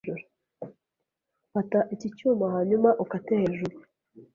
[1.53, 3.75] Fata iki cyuma hanyuma ukate hejuru.